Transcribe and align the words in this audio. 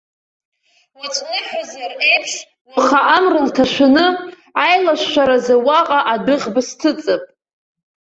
Уаҵә 0.99 1.21
ныҳәазар 1.29 1.91
еиԥш, 2.09 2.33
уаха 2.73 2.99
амра 3.17 3.41
лҭашәаны, 3.47 4.05
ааилашәшәразы 4.61 5.55
уаҟа 5.65 5.99
адәыӷба 6.13 6.61
сҭыҵп. 6.67 7.23